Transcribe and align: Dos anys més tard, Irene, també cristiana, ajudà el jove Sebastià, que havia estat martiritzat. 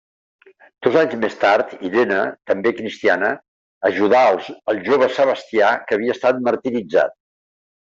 Dos 0.87 0.95
anys 1.01 1.17
més 1.25 1.35
tard, 1.43 1.75
Irene, 1.91 2.17
també 2.53 2.73
cristiana, 2.81 3.31
ajudà 3.93 4.25
el 4.35 4.85
jove 4.91 5.15
Sebastià, 5.23 5.75
que 5.87 6.01
havia 6.03 6.21
estat 6.21 6.47
martiritzat. 6.53 7.21